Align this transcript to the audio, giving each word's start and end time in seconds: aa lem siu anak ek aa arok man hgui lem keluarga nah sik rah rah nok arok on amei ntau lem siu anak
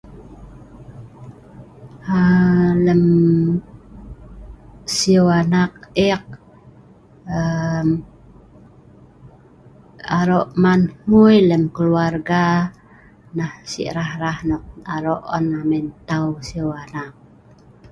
aa 2.19 2.71
lem 2.85 3.03
siu 4.95 5.25
anak 5.41 5.73
ek 6.11 6.25
aa 7.35 7.81
arok 10.19 10.49
man 10.63 10.81
hgui 10.93 11.37
lem 11.49 11.63
keluarga 11.75 12.43
nah 13.37 13.53
sik 13.71 13.89
rah 13.97 14.11
rah 14.23 14.37
nok 14.49 14.63
arok 14.95 15.21
on 15.37 15.45
amei 15.61 15.83
ntau 15.89 16.25
lem 16.33 16.39
siu 16.47 16.67
anak 16.83 17.11